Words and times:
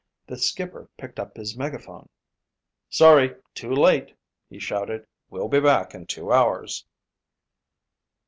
The 0.25 0.35
skipper 0.35 0.89
picked 0.97 1.19
up 1.19 1.37
his 1.37 1.55
megaphone. 1.55 2.09
"Sorry, 2.89 3.35
too 3.53 3.69
late," 3.71 4.15
he 4.49 4.57
shouted. 4.57 5.05
"We'll 5.29 5.47
be 5.47 5.59
back 5.59 5.93
in 5.93 6.07
two 6.07 6.31
hours." 6.31 6.87